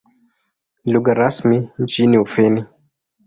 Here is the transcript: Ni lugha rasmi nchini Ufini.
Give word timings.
Ni 0.83 0.93
lugha 0.93 1.13
rasmi 1.13 1.69
nchini 1.79 2.17
Ufini. 2.17 2.63